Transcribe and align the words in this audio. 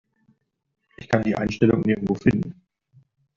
Ich 0.97 1.07
kann 1.09 1.21
die 1.21 1.35
Einstellung 1.35 1.81
nirgendwo 1.81 2.15
finden. 2.15 2.59